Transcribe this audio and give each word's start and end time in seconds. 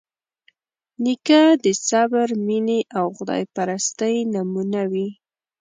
نیکه 1.03 1.41
د 1.63 1.65
صبر، 1.87 2.27
مینې 2.45 2.79
او 2.97 3.05
خدایپرستۍ 3.17 4.15
نمونه 4.33 4.81
وي. 4.91 5.07